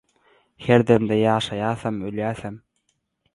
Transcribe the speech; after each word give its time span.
Her 0.67 0.79
demde 0.91 1.17
ýaşaýasam, 1.19 2.01
ölýäsem. 2.09 2.57